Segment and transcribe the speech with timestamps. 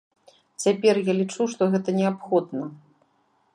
[0.63, 2.61] Цяпер я лічу, што гэта неабходна.